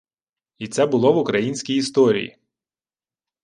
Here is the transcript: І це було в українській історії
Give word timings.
І 0.57 0.67
це 0.67 0.85
було 0.85 1.13
в 1.13 1.17
українській 1.17 1.75
історії 1.75 2.37